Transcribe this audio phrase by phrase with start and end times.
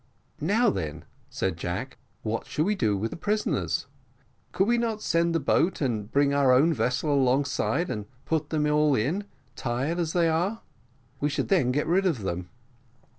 [0.39, 3.85] "Now then," said Jack, "what shall we do with the prisoners?
[4.51, 8.65] could we not send the boat and bring our own vessel alongside, and put them
[8.65, 9.25] all in,
[9.55, 10.61] tied as they are?
[11.19, 12.49] We should then get rid of them."